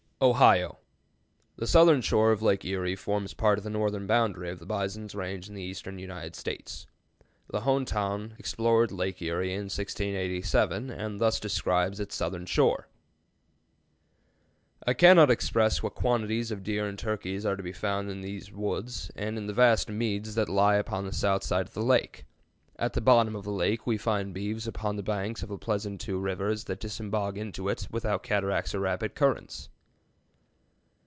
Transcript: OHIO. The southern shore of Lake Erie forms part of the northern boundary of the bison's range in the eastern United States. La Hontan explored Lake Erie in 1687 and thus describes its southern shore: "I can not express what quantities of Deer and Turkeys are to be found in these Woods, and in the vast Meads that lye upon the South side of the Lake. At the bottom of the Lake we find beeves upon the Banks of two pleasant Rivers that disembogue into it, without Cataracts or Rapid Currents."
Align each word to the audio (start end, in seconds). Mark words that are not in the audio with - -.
OHIO. 0.23 0.77
The 1.55 1.65
southern 1.65 2.01
shore 2.01 2.31
of 2.31 2.43
Lake 2.43 2.63
Erie 2.63 2.95
forms 2.95 3.33
part 3.33 3.57
of 3.57 3.63
the 3.63 3.71
northern 3.71 4.05
boundary 4.05 4.51
of 4.51 4.59
the 4.59 4.67
bison's 4.67 5.15
range 5.15 5.49
in 5.49 5.55
the 5.55 5.63
eastern 5.63 5.97
United 5.97 6.35
States. 6.35 6.85
La 7.51 7.59
Hontan 7.59 8.35
explored 8.37 8.91
Lake 8.91 9.19
Erie 9.19 9.51
in 9.51 9.61
1687 9.61 10.91
and 10.91 11.19
thus 11.19 11.39
describes 11.39 11.99
its 11.99 12.13
southern 12.13 12.45
shore: 12.45 12.87
"I 14.85 14.93
can 14.93 15.15
not 15.15 15.31
express 15.31 15.81
what 15.81 15.95
quantities 15.95 16.51
of 16.51 16.61
Deer 16.61 16.85
and 16.85 16.99
Turkeys 16.99 17.43
are 17.43 17.55
to 17.55 17.63
be 17.63 17.73
found 17.73 18.11
in 18.11 18.21
these 18.21 18.51
Woods, 18.51 19.09
and 19.15 19.39
in 19.39 19.47
the 19.47 19.53
vast 19.53 19.89
Meads 19.89 20.35
that 20.35 20.47
lye 20.49 20.75
upon 20.75 21.03
the 21.07 21.13
South 21.13 21.41
side 21.43 21.65
of 21.65 21.73
the 21.73 21.81
Lake. 21.81 22.27
At 22.77 22.93
the 22.93 23.01
bottom 23.01 23.35
of 23.35 23.43
the 23.43 23.49
Lake 23.49 23.87
we 23.87 23.97
find 23.97 24.35
beeves 24.35 24.67
upon 24.67 24.97
the 24.97 25.01
Banks 25.01 25.41
of 25.41 25.49
two 25.49 25.57
pleasant 25.57 26.07
Rivers 26.07 26.65
that 26.65 26.79
disembogue 26.79 27.39
into 27.39 27.67
it, 27.69 27.87
without 27.89 28.21
Cataracts 28.21 28.75
or 28.75 28.81
Rapid 28.81 29.15
Currents." 29.15 29.69